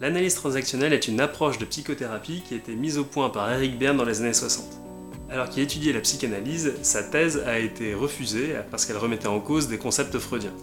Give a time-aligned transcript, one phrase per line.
[0.00, 3.76] L'analyse transactionnelle est une approche de psychothérapie qui a été mise au point par Eric
[3.78, 4.64] Berne dans les années 60.
[5.28, 9.66] Alors qu'il étudiait la psychanalyse, sa thèse a été refusée parce qu'elle remettait en cause
[9.66, 10.54] des concepts freudiens.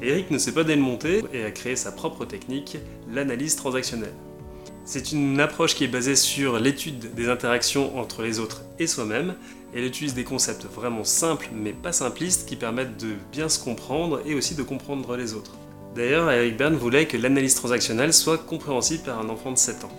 [0.00, 2.78] Eric ne s'est pas démonté et a créé sa propre technique,
[3.12, 4.14] l'analyse transactionnelle.
[4.84, 9.34] C'est une approche qui est basée sur l'étude des interactions entre les autres et soi-même.
[9.74, 14.20] Elle utilise des concepts vraiment simples mais pas simplistes qui permettent de bien se comprendre
[14.24, 15.56] et aussi de comprendre les autres.
[15.94, 19.92] D'ailleurs, Eric Berne voulait que l'analyse transactionnelle soit compréhensible par un enfant de 7 ans.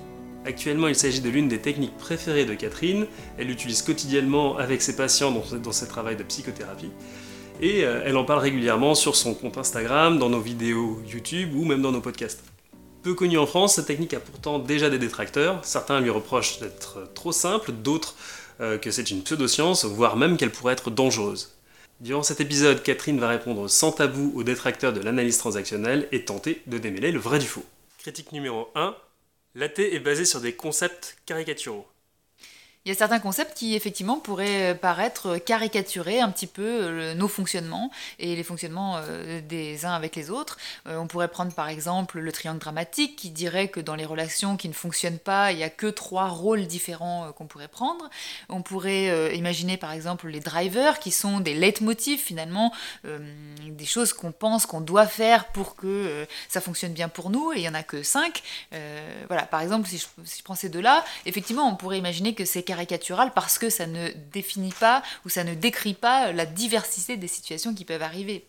[0.45, 3.05] Actuellement, il s'agit de l'une des techniques préférées de Catherine.
[3.37, 6.91] Elle l'utilise quotidiennement avec ses patients dans, ses travaux de psychothérapie.
[7.61, 11.65] Et euh, elle en parle régulièrement sur son compte Instagram, dans nos vidéos YouTube ou
[11.65, 12.43] même dans nos podcasts.
[13.03, 15.59] Peu connue en France, cette technique a pourtant déjà des détracteurs.
[15.63, 18.15] Certains lui reprochent d'être trop simple, d'autres
[18.61, 21.58] euh, que c'est une pseudoscience, voire même qu'elle pourrait être dangereuse.
[21.99, 26.61] Durant cet épisode, Catherine va répondre sans tabou aux détracteurs de l'analyse transactionnelle et tenter
[26.65, 27.65] de démêler le vrai du faux.
[27.97, 28.95] Critique numéro 1.
[29.55, 31.85] L'AT est basé sur des concepts caricaturaux.
[32.85, 37.13] Il y a certains concepts qui effectivement pourraient euh, paraître caricaturer un petit peu euh,
[37.13, 40.57] nos fonctionnements et les fonctionnements euh, des uns avec les autres.
[40.85, 44.69] On pourrait prendre par exemple le triangle dramatique qui dirait que dans les relations qui
[44.69, 48.09] ne fonctionnent pas, il n'y a que trois rôles différents qu'on pourrait prendre.
[48.47, 54.31] On pourrait imaginer par exemple les drivers qui sont des leitmotifs finalement, des choses qu'on
[54.31, 57.75] pense qu'on doit faire pour que ça fonctionne bien pour nous et il n'y en
[57.75, 58.41] a que cinq.
[59.27, 62.45] voilà, par exemple si je, si je prends ces deux-là, effectivement on pourrait imaginer que
[62.45, 67.17] c'est caricatural parce que ça ne définit pas ou ça ne décrit pas la diversité
[67.17, 68.45] des situations qui peuvent arriver.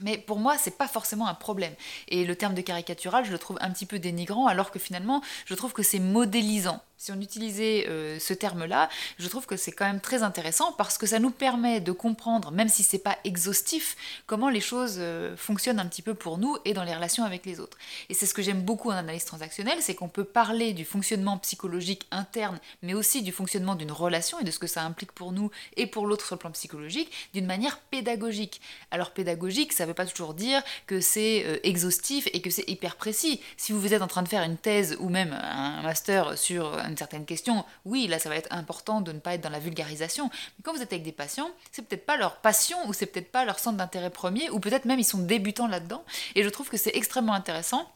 [0.00, 1.74] Mais pour moi, c'est pas forcément un problème.
[2.08, 5.20] Et le terme de caricatural, je le trouve un petit peu dénigrant, alors que finalement,
[5.44, 9.72] je trouve que c'est modélisant si on utilisait euh, ce terme-là, je trouve que c'est
[9.72, 13.16] quand même très intéressant parce que ça nous permet de comprendre, même si c'est pas
[13.24, 17.24] exhaustif, comment les choses euh, fonctionnent un petit peu pour nous et dans les relations
[17.24, 17.78] avec les autres.
[18.10, 21.38] Et c'est ce que j'aime beaucoup en analyse transactionnelle, c'est qu'on peut parler du fonctionnement
[21.38, 25.32] psychologique interne, mais aussi du fonctionnement d'une relation et de ce que ça implique pour
[25.32, 28.60] nous et pour l'autre sur le plan psychologique, d'une manière pédagogique.
[28.90, 32.96] Alors pédagogique, ça veut pas toujours dire que c'est euh, exhaustif et que c'est hyper
[32.96, 33.40] précis.
[33.56, 36.96] Si vous êtes en train de faire une thèse ou même un master sur une
[36.96, 40.28] certaine question, oui, là ça va être important de ne pas être dans la vulgarisation.
[40.28, 43.32] Mais quand vous êtes avec des patients, c'est peut-être pas leur passion ou c'est peut-être
[43.32, 46.04] pas leur centre d'intérêt premier ou peut-être même ils sont débutants là-dedans.
[46.34, 47.88] Et je trouve que c'est extrêmement intéressant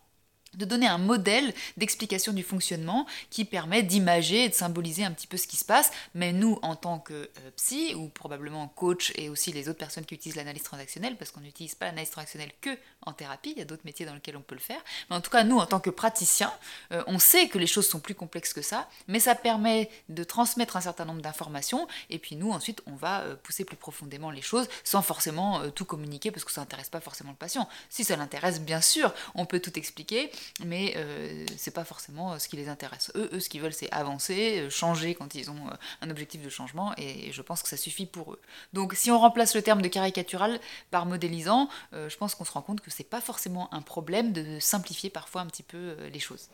[0.57, 5.27] de donner un modèle d'explication du fonctionnement qui permet d'imager et de symboliser un petit
[5.27, 5.91] peu ce qui se passe.
[6.15, 10.05] Mais nous, en tant que euh, psy, ou probablement coach, et aussi les autres personnes
[10.05, 12.71] qui utilisent l'analyse transactionnelle, parce qu'on n'utilise pas l'analyse transactionnelle que
[13.03, 14.81] en thérapie, il y a d'autres métiers dans lesquels on peut le faire.
[15.11, 16.53] Mais en tout cas, nous, en tant que praticiens,
[16.93, 20.25] euh, on sait que les choses sont plus complexes que ça, mais ça permet de
[20.25, 24.31] transmettre un certain nombre d'informations, et puis nous, ensuite, on va euh, pousser plus profondément
[24.31, 27.69] les choses sans forcément tout communiquer, parce que ça n'intéresse pas forcément le patient.
[27.91, 30.31] Si ça l'intéresse, bien sûr, on peut tout expliquer,
[30.65, 33.11] mais euh, c'est pas forcément euh, ce qui les intéresse.
[33.15, 36.49] Eux, eux ce qu'ils veulent, c'est avancer, euh, changer quand ils ont un objectif de
[36.49, 38.41] changement, et je pense que ça suffit pour eux.
[38.73, 40.61] Donc, si on remplace le terme de caricatural
[40.91, 44.59] par modélisant, je pense qu'on se rend compte que c'est pas forcément un problème de
[44.61, 46.49] simplifier parfois un petit peu les choses.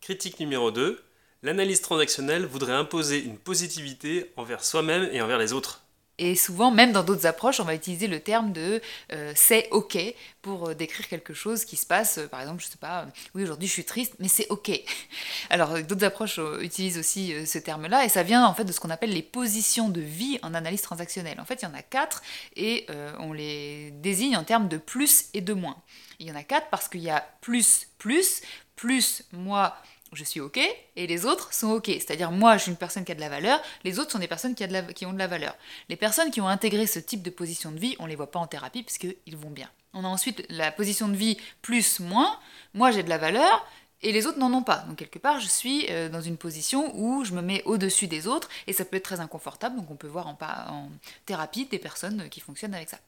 [0.00, 1.02] Critique numéro 2.
[1.42, 5.82] L'analyse transactionnelle voudrait imposer une positivité envers soi-même et envers les autres.
[6.18, 9.98] Et souvent, même dans d'autres approches, on va utiliser le terme de euh, c'est ok
[10.42, 12.18] pour euh, décrire quelque chose qui se passe.
[12.30, 14.70] par exemple, je sais pas, oui, aujourd'hui je suis triste, mais c'est ok.
[15.50, 18.80] Alors, d'autres approches euh, utilisent aussi ce terme-là, et ça vient en fait de ce
[18.80, 21.40] qu'on appelle les positions de vie en analyse transactionnelle.
[21.40, 22.22] En fait, il y en a quatre,
[22.56, 22.86] et
[23.18, 25.76] on les désigne en termes de plus et de moins.
[26.18, 28.42] Il y en a quatre parce qu'il y a plus, plus,
[28.74, 29.76] plus moi
[30.12, 30.58] je suis OK
[30.96, 31.86] et les autres sont OK.
[31.86, 34.28] C'est-à-dire, moi, je suis une personne qui a de la valeur, les autres sont des
[34.28, 34.64] personnes qui,
[35.06, 35.56] ont de la valeur.
[35.88, 38.30] Les personnes qui ont intégré ce type de position de vie, on ne les voit
[38.30, 39.70] pas en thérapie puisqu'ils vont bien.
[39.94, 42.38] On a ensuite la position de vie plus, moins.
[42.74, 43.66] Moi, j'ai de la valeur
[44.02, 44.84] et les autres n'en ont pas.
[44.88, 48.26] Donc, quelque part, je suis euh, dans une position où je me mets au-dessus des
[48.26, 49.76] autres et ça peut être très inconfortable.
[49.76, 50.90] Donc, on peut voir en
[51.26, 52.98] thérapie des personnes qui fonctionnent avec ça.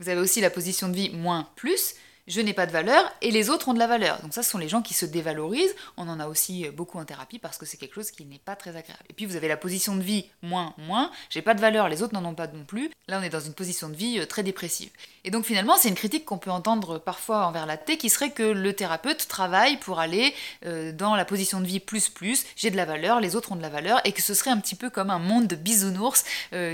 [0.00, 1.94] Vous avez aussi la position de vie moins, plus
[2.28, 4.20] je n'ai pas de valeur et les autres ont de la valeur.
[4.22, 5.74] Donc ça, ce sont les gens qui se dévalorisent.
[5.96, 8.38] On en a aussi euh, beaucoup en thérapie parce que c'est quelque chose qui n'est
[8.38, 9.02] pas très agréable.
[9.08, 11.10] Et puis vous avez la position de vie moins, moins.
[11.30, 12.90] J'ai pas de valeur, les autres n'en ont pas non plus.
[13.08, 14.90] Là, on est dans une position de vie euh, très dépressive.
[15.24, 18.30] Et donc finalement, c'est une critique qu'on peut entendre parfois envers la T qui serait
[18.30, 20.34] que le thérapeute travaille pour aller
[20.66, 23.56] euh, dans la position de vie plus plus, j'ai de la valeur, les autres ont
[23.56, 26.24] de la valeur, et que ce serait un petit peu comme un monde de bisounours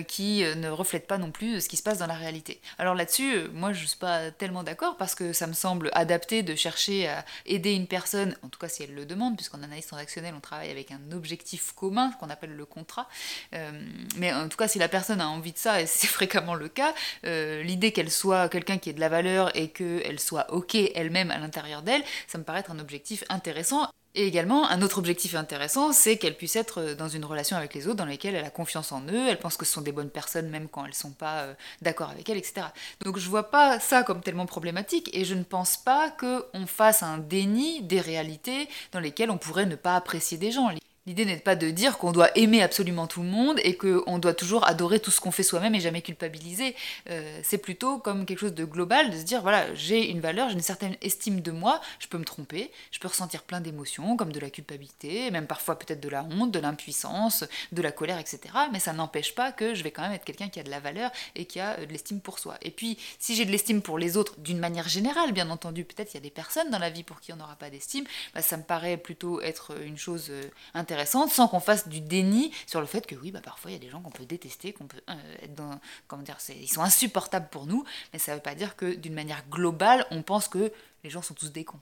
[0.09, 2.61] qui ne reflète pas non plus ce qui se passe dans la réalité.
[2.79, 6.43] Alors là-dessus, moi je suis pas tellement d'accord parce que ça ça me semble adapté
[6.43, 9.85] de chercher à aider une personne, en tout cas si elle le demande, puisqu'en analyse
[9.85, 13.11] transactionnelle, on travaille avec un objectif commun, qu'on appelle le contrat.
[13.53, 13.71] Euh,
[14.17, 16.69] mais en tout cas, si la personne a envie de ça, et c'est fréquemment le
[16.69, 16.95] cas,
[17.27, 21.31] euh, l'idée qu'elle soit quelqu'un qui ait de la valeur et qu'elle soit OK elle-même
[21.31, 25.35] à l'intérieur d'elle, ça me paraît être un objectif intéressant Et également, un autre objectif
[25.35, 28.51] intéressant, c'est qu'elle puisse être dans une relation avec les autres dans lesquelles elle a
[28.51, 30.95] confiance en eux, elle pense que ce sont des bonnes personnes même quand elles ne
[30.95, 32.67] sont pas euh, d'accord avec elle, etc.
[33.05, 37.03] Donc je vois pas ça comme tellement problématique et je ne pense pas qu'on fasse
[37.03, 40.71] un déni des réalités dans lesquelles on pourrait ne pas apprécier des gens.
[41.07, 44.33] L'idée n'est pas de dire qu'on doit aimer absolument tout le monde et qu'on doit
[44.33, 46.75] toujours adorer tout ce qu'on fait soi-même et jamais culpabiliser.
[47.11, 50.49] Euh, c'est plutôt comme quelque chose de global, de se dire voilà, j'ai une valeur,
[50.49, 54.17] j'ai une certaine estime de moi, je peux me tromper, je peux ressentir plein d'émotions,
[54.17, 58.19] comme de la culpabilité, même parfois peut-être de la honte, de l'impuissance, de la colère,
[58.19, 58.41] etc.
[58.73, 60.81] Mais ça n'empêche pas que je vais quand même être quelqu'un qui a de la
[60.81, 62.57] valeur et qui a euh, de l'estime pour soi.
[62.63, 66.15] Et puis, si j'ai de l'estime pour les autres, d'une manière générale, bien entendu, peut-être
[66.15, 68.41] il y a des personnes dans la vie pour qui on n'aura pas d'estime, bah,
[68.41, 70.33] ça me paraît plutôt être une chose
[70.73, 73.77] intéressante sans qu'on fasse du déni sur le fait que oui, bah, parfois il y
[73.77, 75.79] a des gens qu'on peut détester, qu'on peut euh, être dans.
[76.07, 79.15] Comment dire, ils sont insupportables pour nous, mais ça ne veut pas dire que d'une
[79.15, 81.81] manière globale, on pense que les gens sont tous des cons.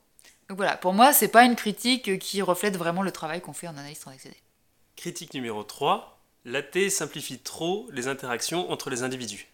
[0.49, 3.69] Donc voilà, pour moi, c'est pas une critique qui reflète vraiment le travail qu'on fait
[3.69, 4.41] en analyse transactionnelle.
[4.97, 6.21] Critique numéro 3.
[6.45, 9.52] L'AT simplifie trop les interactions entre les individus.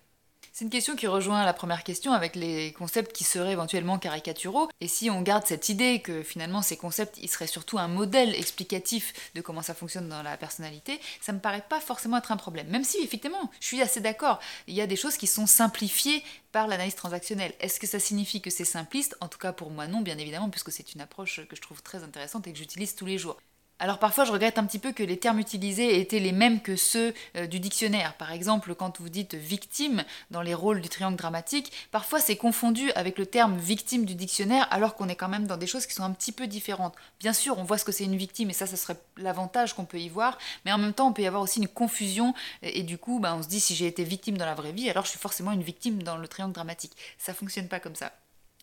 [0.59, 4.69] C'est une question qui rejoint la première question avec les concepts qui seraient éventuellement caricaturaux.
[4.81, 8.35] Et si on garde cette idée que finalement ces concepts, ils seraient surtout un modèle
[8.35, 12.37] explicatif de comment ça fonctionne dans la personnalité, ça me paraît pas forcément être un
[12.37, 12.67] problème.
[12.71, 16.25] Même si effectivement, je suis assez d'accord, il y a des choses qui sont simplifiées
[16.51, 17.55] par l'analyse transactionnelle.
[17.61, 19.17] Est-ce que ça signifie que c'est simpliste?
[19.21, 21.85] En tout cas pour moi non, bien évidemment, puisque c'est une approche que je trouve
[21.85, 23.39] très intéressante et que j'utilise tous les jours.
[23.81, 26.75] Alors parfois je regrette un petit peu que les termes utilisés étaient les mêmes que
[26.75, 28.15] ceux euh, du dictionnaire.
[28.15, 32.91] Par exemple, quand vous dites victime dans les rôles du triangle dramatique, parfois c'est confondu
[32.93, 35.95] avec le terme victime du dictionnaire alors qu'on est quand même dans des choses qui
[35.95, 36.95] sont un petit peu différentes.
[37.21, 39.85] Bien sûr, on voit ce que c'est une victime et ça, ça serait l'avantage qu'on
[39.85, 42.83] peut y voir, mais en même temps, on peut y avoir aussi une confusion et,
[42.83, 45.05] du coup, bah, on se dit si j'ai été victime dans la vraie vie, alors
[45.05, 46.97] je suis forcément une victime dans le triangle dramatique.
[47.19, 48.13] Ça fonctionne pas comme ça.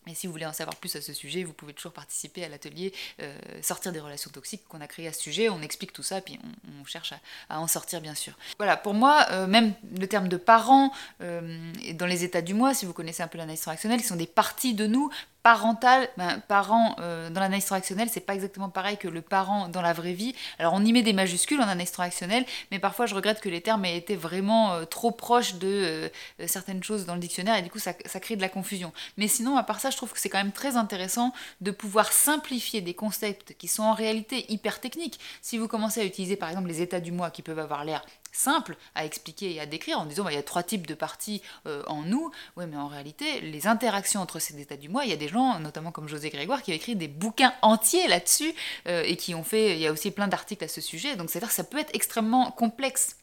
[0.08, 2.48] Et si vous voulez en savoir plus à ce sujet, vous pouvez toujours participer à
[2.48, 5.48] l'atelier euh, Sortir des relations toxiques qu'on a créé à ce sujet.
[5.48, 6.38] On explique tout ça, puis
[6.80, 7.12] on, cherche
[7.48, 8.34] à, en sortir, bien sûr.
[8.58, 12.74] Voilà, pour moi, euh, même le terme de parents, euh, dans les états du moi,
[12.74, 15.10] si vous connaissez un peu l'analyse transactionnelle, ils sont des parties de nous
[15.46, 19.80] parental, ben, parent euh, dans l'analyse transactionnelle, c'est pas exactement pareil que le parent dans
[19.80, 20.34] la vraie vie.
[20.58, 23.60] Alors on y met des majuscules en analyse transactionnelle, mais parfois je regrette que les
[23.60, 26.08] termes aient été vraiment euh, trop proches de euh,
[26.48, 28.92] certaines choses dans le dictionnaire et du coup ça, ça, crée de la confusion.
[29.18, 32.10] Mais sinon, à part ça, je trouve que c'est quand même très intéressant de pouvoir
[32.10, 35.20] simplifier des concepts qui sont en réalité hyper techniques.
[35.42, 38.04] Si vous commencez à utiliser par exemple les états du moi qui peuvent avoir l'air
[38.36, 40.94] simple à expliquer et à décrire en disant bah, il y a trois types de
[40.94, 42.30] parties euh, en nous.
[42.56, 45.28] Oui, mais en réalité, les interactions entre ces états du moi, il y a des
[45.28, 48.54] gens, notamment comme José Grégoire, qui ont écrit des bouquins entiers là-dessus
[48.88, 51.16] euh, et qui ont fait, il y a aussi plein d'articles à ce sujet.
[51.16, 53.16] Donc c'est-à-dire que ça peut être extrêmement complexe.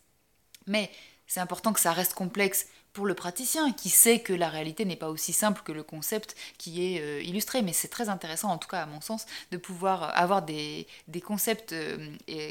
[0.68, 0.90] Mais
[1.28, 4.96] c'est important que ça reste complexe pour le praticien qui sait que la réalité n'est
[4.96, 7.62] pas aussi simple que le concept qui est euh, illustré.
[7.62, 10.88] Mais c'est très intéressant, en tout cas à mon sens, de pouvoir avoir des,
[11.26, 12.08] concepts euh,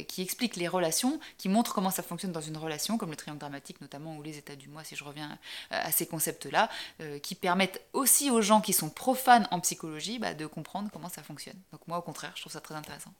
[0.08, 3.38] qui expliquent les relations, qui montrent comment ça fonctionne dans une relation, comme le triangle
[3.38, 5.38] dramatique notamment, ou les états du moi, si je reviens
[5.70, 6.68] à ces concepts-là,
[7.00, 11.08] euh, qui permettent aussi aux gens qui sont profanes en psychologie bah, de comprendre comment
[11.08, 11.58] ça fonctionne.
[11.70, 13.12] Donc moi, au contraire, je trouve ça très intéressant.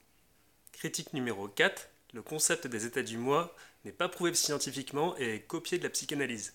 [0.73, 1.89] Critique numéro 4.
[2.15, 3.55] Le concept des états du moi
[3.85, 6.55] n'est pas prouvé scientifiquement et est copié de la psychanalyse.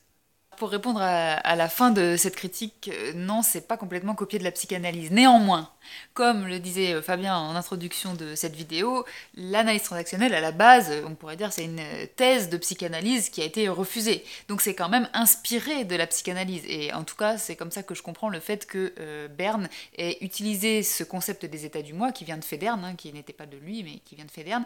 [0.58, 4.44] Pour répondre à, la fin de cette critique, euh, non, c'est pas complètement copié de
[4.44, 5.12] la psychanalyse.
[5.12, 5.70] Néanmoins,
[6.16, 10.92] comme le disait euh, Fabien en introduction de cette vidéo, l'analyse transactionnelle, à la base,
[11.06, 11.84] on pourrait dire, c'est une
[12.16, 14.26] thèse de psychanalyse qui a été refusée.
[14.48, 16.64] Donc c'est quand même inspiré de la psychanalyse.
[16.68, 19.70] Et en tout cas, c'est comme ça que je comprends le fait que euh, Berne
[19.96, 23.32] ait utilisé ce concept des états du moi, qui vient de Federn, hein, qui n'était
[23.32, 24.66] pas de lui, mais qui vient de Federn,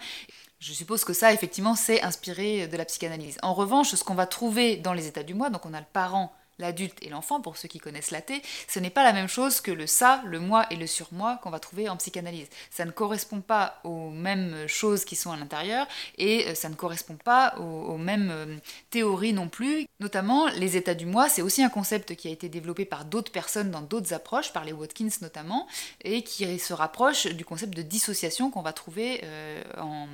[0.61, 3.39] je suppose que ça, effectivement, c'est inspiré de la psychanalyse.
[3.41, 5.85] En revanche, ce qu'on va trouver dans les états du moi, donc on a le
[5.91, 9.27] parent l'adulte et l'enfant, pour ceux qui connaissent la T, ce n'est pas la même
[9.27, 12.47] chose que le ça, le moi et le surmoi qu'on va trouver en psychanalyse.
[12.69, 15.87] Ça ne correspond pas aux mêmes choses qui sont à l'intérieur
[16.17, 18.57] et euh, ça ne correspond pas aux, mêmes euh,
[18.89, 19.87] théories non plus.
[19.99, 23.31] Notamment, les états du moi, c'est aussi un concept qui a été développé par d'autres
[23.31, 25.67] personnes dans d'autres approches, par les Watkins notamment,
[26.03, 30.07] et qui se rapproche du concept de dissociation qu'on va trouver euh, en,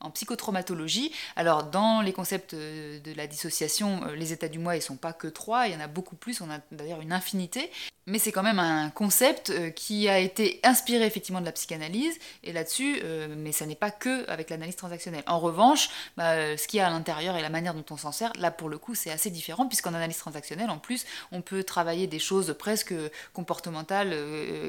[0.00, 1.12] en, psychotraumatologie.
[1.36, 5.12] Alors, dans les concepts de la dissociation, les états du moi, ils ne sont pas
[5.12, 7.70] que trois, il y en a beaucoup plus, on a d'ailleurs une infinité,
[8.06, 12.18] mais c'est quand même un concept euh, qui a été inspiré effectivement de la psychanalyse,
[12.42, 15.22] et là-dessus, euh, mais ça n'est pas que avec l'analyse transactionnelle.
[15.26, 17.96] En revanche, bah, euh, ce qu'il y a à l'intérieur et la manière dont on
[17.96, 21.40] s'en sert, là pour le coup, c'est assez différent, puisqu'en analyse transactionnelle, en plus, on
[21.40, 22.94] peut travailler des choses presque
[23.32, 24.14] comportementales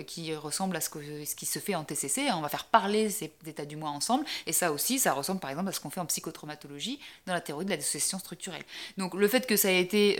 [0.05, 2.29] qui ressemblent à ce, que, ce qui se fait en TCC.
[2.34, 5.50] On va faire parler ces états du moi ensemble, et ça aussi, ça ressemble par
[5.50, 8.63] exemple à ce qu'on fait en psychotraumatologie dans la théorie de la dissociation structurelle.
[8.98, 10.20] Donc le fait que ça ait été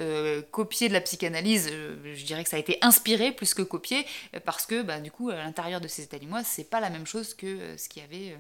[0.52, 4.06] copié de la psychanalyse, je dirais que ça a été inspiré plus que copié,
[4.46, 6.90] parce que bah, du coup, à l'intérieur de ces états du moi, c'est pas la
[6.90, 8.38] même chose que ce qu'il y avait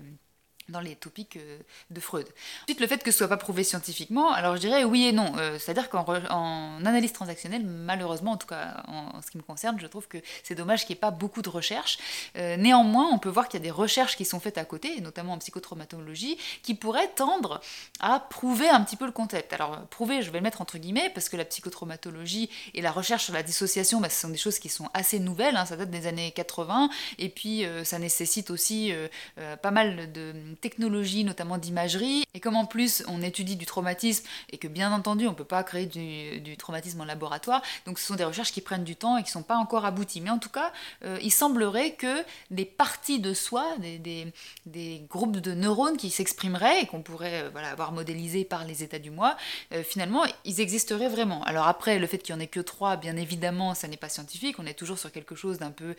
[0.69, 1.59] dans les topiques euh,
[1.91, 2.27] de Freud.
[2.63, 5.33] Ensuite, le fait que ce soit pas prouvé scientifiquement, alors je dirais oui et non.
[5.37, 6.05] Euh, c'est-à-dire qu'en
[6.85, 10.55] analyse transactionnelle, malheureusement, en tout cas en, ce qui me concerne, je trouve que c'est
[10.55, 11.99] dommage qu'il n'y ait pas beaucoup de recherches.
[12.35, 14.99] Euh, néanmoins, on peut voir qu'il y a des recherches qui sont faites à côté,
[15.01, 17.61] notamment en psychotraumatologie, qui pourraient tendre
[17.99, 19.53] à prouver un petit peu le concept.
[19.53, 23.25] Alors, prouver, je vais le mettre entre guillemets, parce que la psychotraumatologie et la recherche
[23.25, 25.91] sur la dissociation, bah, ce sont des choses qui sont assez nouvelles, hein, ça date
[25.91, 28.91] des années 80, et puis ça nécessite aussi
[29.61, 32.23] pas mal de technologie, notamment d'imagerie.
[32.33, 35.43] Et comme en plus on étudie du traumatisme et que bien entendu on ne peut
[35.43, 39.17] pas créer du, traumatisme en laboratoire, donc ce sont des recherches qui prennent du temps
[39.17, 40.21] et qui ne sont pas encore abouties.
[40.21, 40.71] Mais en tout cas,
[41.03, 44.31] euh, il semblerait que des parties de soi, des,
[44.65, 48.83] des, groupes de neurones qui s'exprimeraient et qu'on pourrait euh, voilà, avoir modélisé par les
[48.83, 49.37] états du moi,
[49.73, 51.43] euh, finalement ils existeraient vraiment.
[51.43, 54.09] Alors après, le fait qu'il n'y en ait que trois, bien évidemment, ça n'est pas
[54.09, 55.95] scientifique, on est toujours sur quelque chose d'un peu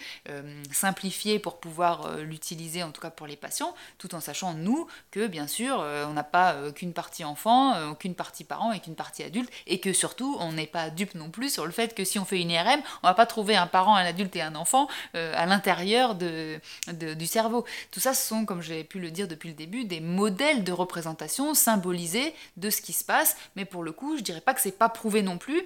[0.73, 5.27] simplifié pour pouvoir l'utiliser, en tout cas pour les patients, tout en sachant nous que
[5.27, 8.81] bien sûr euh, on n'a pas euh, qu'une partie enfant, euh, qu'une partie parent et
[8.81, 11.95] qu'une partie adulte, et que surtout on n'est pas dupe non plus sur le fait
[11.95, 14.43] que si on fait une IRM, on va pas trouver un parent, un adulte et
[14.43, 17.65] un enfant à l'intérieur du cerveau.
[17.91, 20.73] Tout ça, ce sont, comme j'ai pu le dire depuis le début, des modèles de
[20.73, 24.61] représentation symbolisés de ce qui se passe, mais pour le coup, je dirais pas que
[24.61, 25.63] c'est pas prouvé non plus,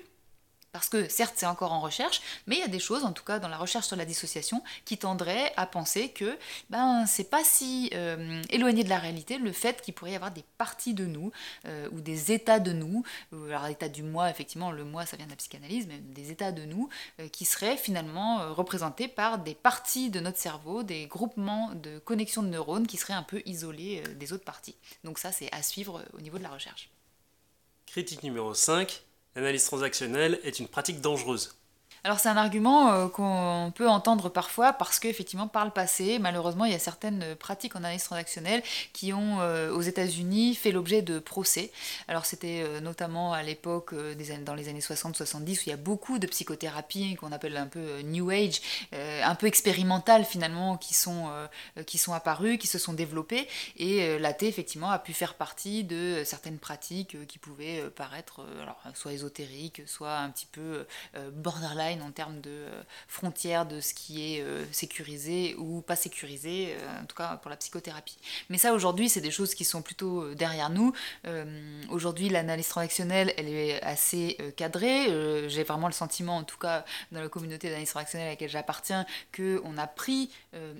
[0.72, 3.24] parce que certes c'est encore en recherche, mais il y a des choses, en tout
[3.24, 6.38] cas dans la recherche sur la dissociation, qui tendraient à penser que
[6.70, 10.30] ben c'est pas si euh, éloigné de la réalité le fait qu'il pourrait y avoir
[10.30, 11.32] des parties de nous
[11.66, 15.26] euh, ou des états de nous, alors l'état du moi effectivement le moi ça vient
[15.26, 16.88] de la psychanalyse, mais des états de nous
[17.20, 22.42] euh, qui seraient finalement représentés par des parties de notre cerveau, des groupements de connexions
[22.42, 24.76] de neurones qui seraient un peu isolés des autres parties.
[25.04, 26.90] Donc ça c'est à suivre au niveau de la recherche.
[27.86, 29.02] Critique numéro 5,
[29.36, 31.59] L'analyse transactionnelle est une pratique dangereuse.
[32.02, 36.64] Alors c'est un argument euh, qu'on peut entendre parfois parce qu'effectivement par le passé, malheureusement,
[36.64, 38.62] il y a certaines pratiques en analyse transactionnelle
[38.94, 41.70] qui ont euh, aux États-Unis fait l'objet de procès.
[42.08, 43.94] Alors c'était euh, notamment à l'époque
[44.44, 48.00] dans les années 60-70 où il y a beaucoup de psychothérapie qu'on appelle un peu
[48.02, 48.60] New Age,
[48.92, 51.30] un peu expérimentales finalement qui sont,
[51.86, 56.22] qui sont apparues, qui se sont développées et l'AT effectivement a pu faire partie de
[56.24, 60.86] certaines pratiques qui pouvaient paraître alors, soit ésotériques, soit un petit peu
[61.32, 66.74] borderline en termes de euh, frontières de ce qui est euh, sécurisé ou pas sécurisé,
[66.78, 68.18] euh, en tout cas pour la psychothérapie.
[68.48, 70.92] Mais ça aujourd'hui, c'est des choses qui sont plutôt derrière nous.
[71.90, 75.06] aujourd'hui, l'analyse transactionnelle, elle est assez cadrée.
[75.48, 79.06] J'ai vraiment le sentiment, en tout cas dans la communauté d'analyse transactionnelle à laquelle j'appartiens,
[79.34, 80.30] qu'on a pris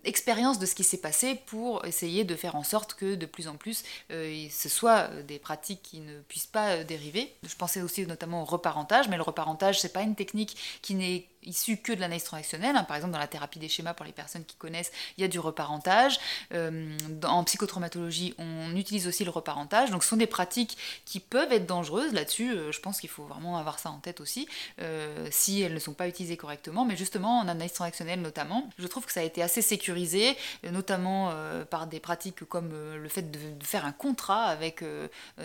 [0.05, 3.49] expérience de ce qui s'est passé pour essayer de faire en sorte que de plus
[3.49, 7.33] en plus ce soit des pratiques qui ne puissent pas dériver.
[7.43, 11.29] Je pensais aussi notamment au reparentage, mais le reparentage, c'est pas une technique qui n'est
[11.43, 12.77] issu que de l'analyse transactionnelle.
[12.77, 12.85] Hein.
[12.85, 15.29] Par exemple, dans la thérapie des schémas, pour les personnes qui connaissent, il y a
[15.29, 16.19] du reparentage.
[16.53, 19.91] Euh, en psychotraumatologie, on utilise aussi le reparentage.
[19.91, 22.13] Donc, ce sont des pratiques qui peuvent être dangereuses.
[22.13, 24.49] Là-dessus, euh, je pense qu'il faut vraiment avoir ça en tête aussi,
[24.81, 26.85] euh, si elles ne sont pas utilisées correctement.
[26.85, 30.37] Mais justement, en analyse transactionnelle notamment, je trouve que ça a été assez sécurisé,
[30.71, 31.33] notamment
[31.71, 34.85] par des pratiques comme le fait de, faire un contrat avec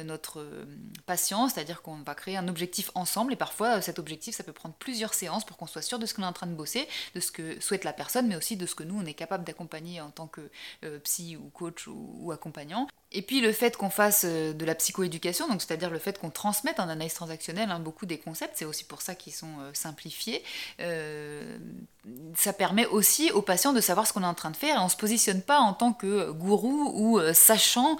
[0.04, 0.46] notre
[1.06, 3.34] patient, c'est-à-dire qu'on va créer un objectif ensemble.
[3.34, 6.24] Et parfois, cet objectif, ça peut prendre plusieurs séances pour qu'on soit de ce qu'on
[6.24, 8.76] est en train de bosser, de ce que souhaite la personne, mais aussi de ce
[8.76, 10.42] que nous, on est capable d'accompagner en tant que
[10.84, 12.88] euh, psy ou coach ou, accompagnant.
[13.12, 16.30] Et puis le fait qu'on fasse euh, de la psychoéducation, donc c'est-à-dire le fait qu'on
[16.32, 19.72] transmette en analyse transactionnelle hein, beaucoup des concepts, c'est aussi pour ça qu'ils sont euh,
[19.74, 20.44] simplifiés.
[22.36, 24.80] ça permet aussi aux patients de savoir ce qu'on est en train de faire et
[24.80, 27.98] on se positionne pas en tant que gourou ou sachant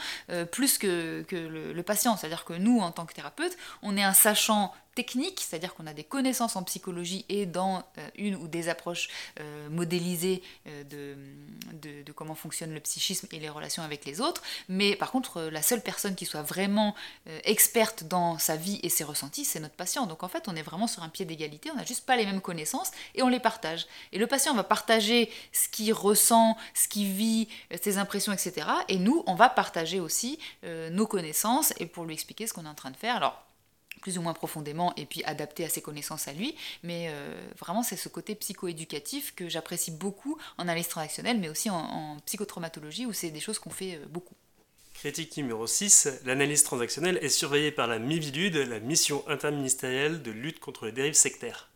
[0.52, 2.18] plus que, le patient.
[2.18, 5.94] C'est-à-dire que nous, en tant que thérapeute, on est un sachant technique, c'est-à-dire qu'on a
[5.94, 9.10] des connaissances en psychologie et dans euh, une ou des approches
[9.40, 14.96] euh, modélisées euh, de, comment fonctionne le psychisme et les relations avec les autres, mais
[14.96, 16.96] par contre la seule personne qui soit vraiment
[17.44, 20.06] experte dans sa vie et ses ressentis, c'est notre patient.
[20.06, 22.26] Donc en fait on est vraiment sur un pied d'égalité, on n'a juste pas les
[22.26, 23.86] mêmes connaissances et on les partage.
[24.14, 27.50] Et le patient va partager ce qu'il ressent, ce qu'il vit,
[27.82, 28.68] ses impressions, etc.
[28.88, 32.70] Et nous, on va partager aussi nos connaissances et pour lui expliquer ce qu'on est
[32.70, 33.18] en train de faire.
[33.18, 33.46] Alors
[34.02, 36.56] plus ou moins profondément et puis adapté à ses connaissances à lui.
[36.84, 41.70] Mais euh, vraiment, c'est ce côté psychoéducatif que j'apprécie beaucoup en analyse transactionnelle, mais aussi
[41.70, 44.36] en, psychotraumatologie où c'est des choses qu'on fait euh, beaucoup.
[44.94, 50.60] Critique numéro 6, l'analyse transactionnelle est surveillée par la MIVILUD, la mission interministérielle de lutte
[50.60, 51.70] contre les dérives sectaires.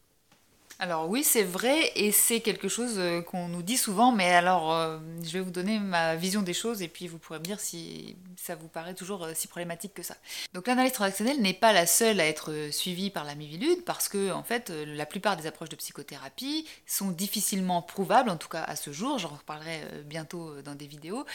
[0.81, 4.71] Alors oui, c'est vrai et c'est quelque chose euh, qu'on nous dit souvent, mais alors
[4.71, 7.59] euh, je vais vous donner ma vision des choses et puis vous pourrez me dire
[7.59, 10.15] si ça vous paraît toujours euh, si problématique que ça.
[10.53, 14.31] Donc l'analyse transactionnelle n'est pas la seule à être suivie par la Mivilude parce que
[14.31, 18.77] en fait la plupart des approches de psychothérapie sont difficilement prouvables, en tout cas à
[18.77, 21.25] ce jour, j'en reparlerai bientôt dans des vidéos,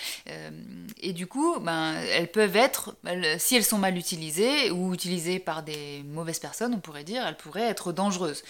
[1.02, 2.96] et du coup ben, elles peuvent être,
[3.38, 7.36] si elles sont mal utilisées ou utilisées par des mauvaises personnes, on pourrait dire, elles
[7.36, 8.42] pourraient être dangereuses.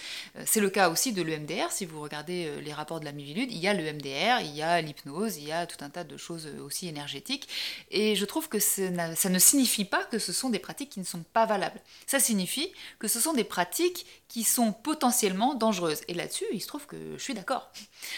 [0.45, 1.71] C'est le cas aussi de l'EMDR.
[1.71, 4.61] Si vous regardez euh, les rapports de la Mivilude, il y a l'EMDR, il y
[4.61, 7.47] a l'hypnose, il y a tout un tas de choses euh, aussi énergétiques.
[7.91, 11.05] Et je trouve que ça ne signifie pas que ce sont des pratiques qui ne
[11.05, 11.79] sont pas valables.
[12.07, 16.01] Ça signifie que ce sont des pratiques qui sont potentiellement dangereuses.
[16.07, 17.71] Et là-dessus, il se trouve que je suis d'accord.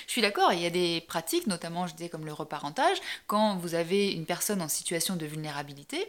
[0.08, 2.98] Je suis d'accord, il y a des pratiques, notamment je disais comme le reparentage,
[3.28, 6.08] quand vous avez une personne en situation de vulnérabilité,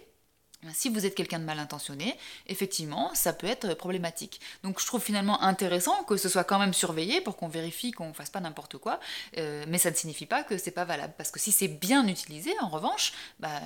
[0.72, 4.40] si vous êtes quelqu'un de mal intentionné, effectivement, ça peut être problématique.
[4.62, 8.08] Donc je trouve finalement intéressant que ce soit quand même surveillé pour qu'on vérifie qu'on
[8.08, 8.98] ne fasse pas n'importe quoi,
[9.36, 11.14] euh, mais ça ne signifie pas que c'est pas valable.
[11.16, 13.60] Parce que si c'est bien utilisé, en revanche, bah,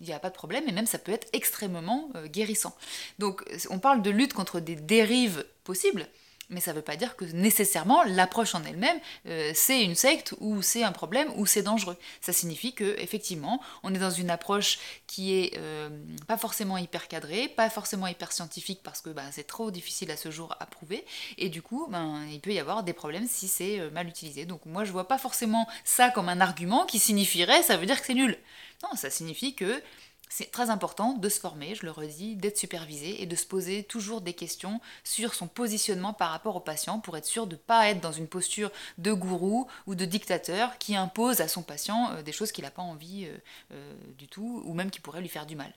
[0.00, 2.76] il n'y a pas de problème, et même ça peut être extrêmement euh, guérissant.
[3.18, 6.06] Donc on parle de lutte contre des dérives possibles,
[6.50, 10.34] mais ça ne veut pas dire que nécessairement l'approche en elle-même, euh, c'est une secte
[10.40, 11.96] ou c'est un problème ou c'est dangereux.
[12.20, 15.88] Ça signifie que effectivement, on est dans une approche qui est euh,
[16.26, 20.16] pas forcément hyper cadrée, pas forcément hyper scientifique parce que bah, c'est trop difficile à
[20.16, 21.04] ce jour à prouver,
[21.38, 24.46] et du coup, ben, il peut y avoir des problèmes si c'est euh, mal utilisé.
[24.46, 28.00] Donc moi, je vois pas forcément ça comme un argument qui signifierait ça veut dire
[28.00, 28.38] que c'est nul.
[28.82, 29.82] Non, ça signifie que
[30.28, 33.84] c'est très important de se former, je le redis, d'être supervisé et de se poser
[33.84, 37.60] toujours des questions sur son positionnement par rapport au patient pour être sûr de ne
[37.60, 42.10] pas être dans une posture de gourou ou de dictateur qui impose à son patient
[42.10, 43.36] euh, des choses qu'il n'a pas envie euh,
[43.72, 45.72] euh, du tout ou même qui pourraient lui faire du mal.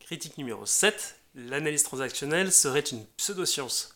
[0.00, 1.18] Critique numéro 7.
[1.34, 3.95] L'analyse transactionnelle serait une pseudoscience.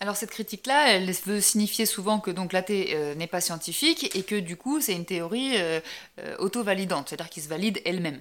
[0.00, 4.22] Alors cette critique-là, elle veut signifier souvent que donc l'AT euh, n'est pas scientifique et
[4.22, 5.80] que du coup c'est une théorie euh,
[6.18, 8.20] euh, auto-validante, c'est-à-dire qu'il se valide elle-même.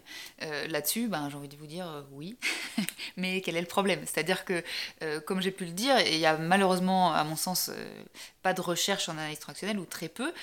[0.70, 2.36] Là-dessus, ben, j'ai envie de vous dire oui,
[3.18, 4.01] mais quel est le problème?
[4.06, 4.62] C'est-à-dire que,
[5.22, 7.72] comme j'ai pu le dire, il y a malheureusement, à mon sens,
[8.42, 10.34] pas de recherche en analyse transactionnelle ou très peu.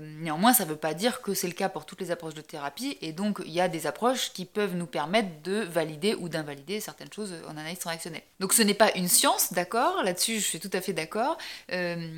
[0.00, 2.40] néanmoins, ça ne veut pas dire que c'est le cas pour toutes les approches de
[2.40, 6.30] thérapie et donc il y a des approches qui peuvent nous permettre de valider ou
[6.30, 8.22] d'invalider certaines choses en analyse transactionnelle.
[8.40, 10.02] Donc ce n'est pas une science, d'accord?
[10.02, 11.38] Là-dessus, je tout à fait d'accord.
[11.72, 12.08] Euh,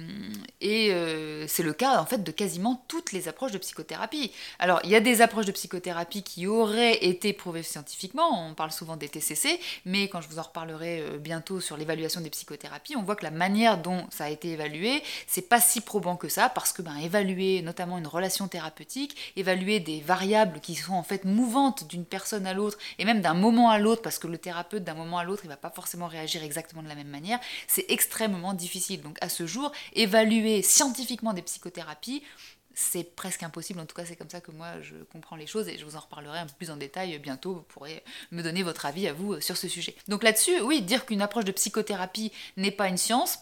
[0.61, 4.33] et euh, c'est le cas en fait de quasiment toutes les approches de psychothérapie.
[4.59, 8.73] Alors il y a des approches de psychothérapie qui auraient été prouvées scientifiquement, on parle
[8.73, 12.97] souvent des TCC, mais quand je vous en reparlerai euh, bientôt sur l'évaluation des psychothérapies,
[12.97, 16.29] on voit que la manière dont ça a été évalué, c'est pas si probant que
[16.29, 21.03] ça, parce que ben, évaluer notamment une relation thérapeutique, évaluer des variables qui sont en
[21.03, 24.39] fait mouvantes d'une personne à l'autre, et même d'un moment à l'autre, parce que le
[24.39, 27.39] thérapeute d'un moment à l'autre, il va pas forcément réagir exactement de la même manière,
[27.67, 29.03] c'est extrêmement difficile.
[29.03, 32.23] Donc à ce jour, évaluer scientifiquement des psychothérapies,
[32.75, 35.69] c'est presque impossible, en tout cas c'est comme ça que moi je comprends les choses
[35.69, 38.63] et je vous en reparlerai un peu plus en détail bientôt, vous pourrez me donner
[38.63, 39.95] votre avis à vous sur ce sujet.
[40.09, 43.39] Donc là-dessus, oui, dire qu'une approche de psychothérapie n'est pas une science,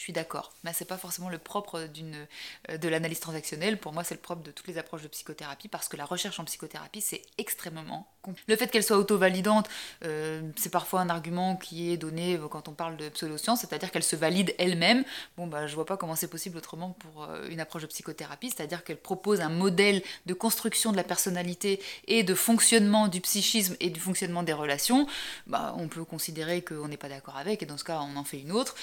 [0.00, 2.26] je suis d'accord, mais c'est pas forcément le propre d'une
[2.70, 3.78] euh, de l'analyse transactionnelle.
[3.78, 6.40] Pour moi, c'est le propre de toutes les approches de psychothérapie parce que la recherche
[6.40, 8.50] en psychothérapie, c'est extrêmement compliqué.
[8.50, 9.68] Le fait qu'elle soit auto-validante,
[10.06, 13.90] euh, c'est parfois un argument qui est donné euh, quand on parle de pseudoscience, c'est-à-dire
[13.90, 15.04] qu'elle se valide elle-même.
[15.36, 18.84] Bon, bah, je vois pas comment c'est possible autrement pour une approche de psychothérapie, c'est-à-dire
[18.84, 23.90] qu'elle propose un modèle de construction de la personnalité et de fonctionnement du psychisme et
[23.90, 25.06] du fonctionnement des relations.
[25.46, 28.24] Bah, on peut considérer qu'on n'est pas d'accord avec, et dans ce cas, on en
[28.24, 28.74] fait une autre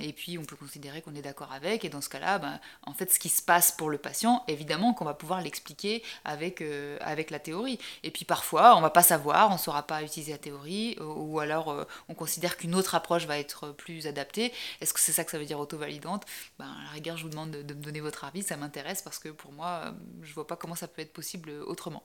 [0.00, 2.94] et puis on peut considérer qu'on est d'accord avec, et dans ce cas-là, ben, en
[2.94, 6.98] fait, ce qui se passe pour le patient, évidemment qu'on va pouvoir l'expliquer avec, euh,
[7.30, 7.78] la théorie.
[8.02, 11.38] Et puis parfois, on va pas savoir, on ne saura pas utiliser la théorie, ou,
[11.40, 14.52] alors euh, on considère qu'une autre approche va être plus adaptée.
[14.80, 16.24] Est-ce que c'est ça que ça veut dire auto-validante?
[16.58, 19.02] Ben, À la rigueur, je vous demande de, de me donner votre avis, ça m'intéresse
[19.02, 22.02] parce que pour moi, euh, je vois pas comment ça peut être possible autrement.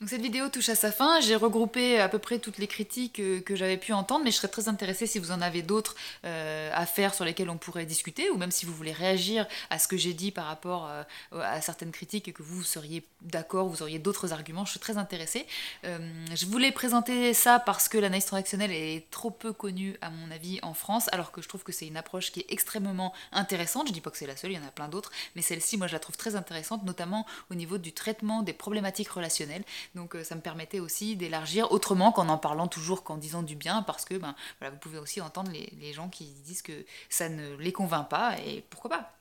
[0.00, 3.18] Donc cette vidéo touche à sa fin, j'ai regroupé à peu près toutes les critiques
[3.18, 5.96] euh, que, j'avais pu entendre, mais je serais très intéressée si vous en avez d'autres
[6.24, 9.80] euh, à faire sur lesquelles on pourrait discuter, ou même si vous voulez réagir à
[9.80, 13.66] ce que j'ai dit par rapport euh, à certaines critiques et que vous seriez d'accord,
[13.66, 15.46] vous auriez d'autres arguments, je suis très intéressée.
[15.82, 20.60] je voulais présenter ça parce que l'analyse transactionnelle est trop peu connue à mon avis
[20.62, 23.92] en France, alors que je trouve que c'est une approche qui est extrêmement intéressante, je
[23.92, 25.88] dis pas que c'est la seule, il y en a plein d'autres, mais celle-ci moi
[25.88, 29.64] je la trouve très intéressante, notamment au niveau du traitement des problématiques relationnelles.
[29.94, 33.56] Donc euh, ça me permettait aussi d'élargir autrement qu'en en parlant toujours qu'en disant du
[33.56, 37.28] bien, parce que ben, voilà, vous pouvez aussi entendre les, gens qui disent que ça
[37.28, 39.14] ne les convainc pas, et pourquoi pas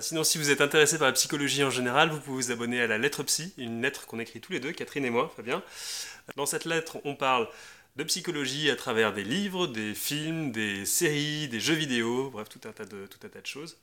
[0.00, 2.86] sinon, si vous êtes intéressé par la psychologie en général, vous pouvez vous abonner à
[2.86, 5.62] la lettre psy, une lettre qu'on écrit tous les deux, Catherine et moi, Fabien.
[6.36, 7.48] Dans cette lettre, on parle
[7.96, 12.66] de psychologie à travers des livres, des films, des séries, des jeux vidéo, bref, tout
[12.66, 13.76] un tas de, tout un tas de choses.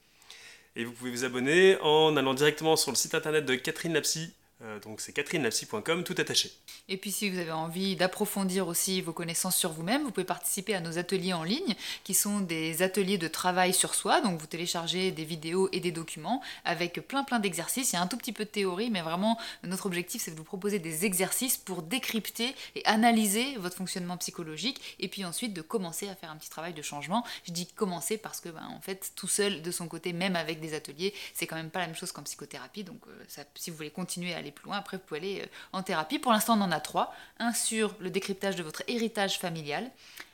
[0.76, 4.34] Et vous pouvez vous abonner en allant directement sur le site internet de Catherine Lapsy,
[4.63, 6.52] euh, donc c'est catherinelapsy.com, tout attaché.
[6.88, 10.76] Et puis si vous avez envie d'approfondir aussi vos connaissances sur vous-même, vous pouvez participer
[10.76, 14.21] à nos ateliers en ligne, qui sont des ateliers de travail sur soi.
[14.21, 17.91] Donc vous téléchargez des vidéos et des documents avec plein plein d'exercices.
[17.91, 20.38] Il y a un tout petit peu de théorie, mais vraiment notre objectif c'est de
[20.38, 25.62] vous proposer des exercices pour décrypter et analyser votre fonctionnement psychologique, et puis ensuite de
[25.62, 27.26] commencer à faire un petit travail de changement.
[27.47, 30.60] Je dis commencer parce que ben, en fait tout seul de son côté, même avec
[30.60, 32.84] des ateliers, c'est quand même pas la même chose qu'en psychothérapie.
[32.84, 34.78] Donc euh, si vous voulez continuer à aller plus loin.
[34.78, 36.20] Après, vous pouvez aller euh, en thérapie.
[36.20, 37.14] Pour l'instant, on en a trois.
[37.40, 39.90] Un sur le décryptage de votre héritage familial,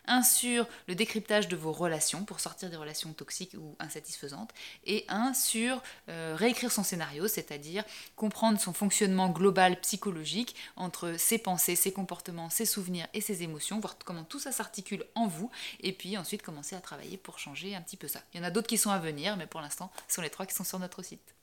[0.07, 4.51] un sur le décryptage de vos relations pour sortir des relations toxiques ou insatisfaisantes,
[4.85, 7.83] et un sur euh, réécrire son scénario, c'est-à-dire
[8.15, 13.79] comprendre son fonctionnement global psychologique entre ses pensées, ses comportements, ses souvenirs et ses émotions,
[13.79, 15.51] voir comment tout ça s'articule en vous,
[15.81, 18.21] et puis ensuite commencer à travailler pour changer un petit peu ça.
[18.33, 20.29] Il y en a d'autres qui sont à venir, mais pour l'instant, ce sont les
[20.29, 21.36] trois qui sont sur notre site.